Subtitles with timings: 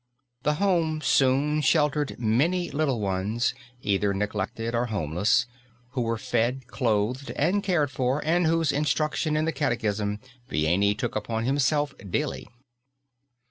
[0.41, 3.53] The home soon sheltered many little ones,
[3.83, 5.45] either neglected or homeless,
[5.91, 10.19] who were fed, clothed and cared for, and whose instruction in the catechism
[10.49, 12.47] Vianney took upon himself daily.